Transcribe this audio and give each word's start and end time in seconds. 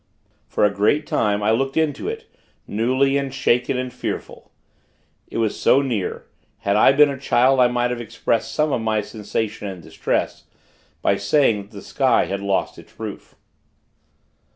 For 0.47 0.65
a 0.65 0.71
great 0.73 1.05
time, 1.05 1.43
I 1.43 1.51
looked 1.51 1.77
into 1.77 2.07
it, 2.07 2.25
newly, 2.65 3.17
and 3.17 3.31
shaken 3.31 3.77
and 3.77 3.93
fearful. 3.93 4.51
It 5.27 5.37
was 5.37 5.59
so 5.59 5.83
near. 5.83 6.25
Had 6.61 6.75
I 6.75 6.91
been 6.91 7.11
a 7.11 7.19
child, 7.19 7.59
I 7.59 7.67
might 7.67 7.91
have 7.91 8.01
expressed 8.01 8.51
some 8.51 8.71
of 8.71 8.81
my 8.81 9.01
sensation 9.01 9.67
and 9.67 9.79
distress, 9.83 10.45
by 11.03 11.17
saying 11.17 11.61
that 11.67 11.71
the 11.71 11.83
sky 11.83 12.25
had 12.25 12.41
lost 12.41 12.79
its 12.79 12.99
roof. 12.99 13.35